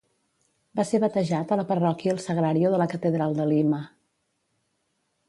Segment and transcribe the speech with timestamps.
[0.79, 3.83] Va ser batejat a la parròquia El Sagrario de la catedral de Lima.